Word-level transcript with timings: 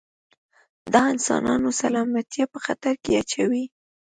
د 0.91 0.93
انسانانو 1.11 1.69
سلامتیا 1.81 2.45
په 2.53 2.59
خطر 2.65 2.93
کې 3.03 3.11
اچوي. 3.21 3.65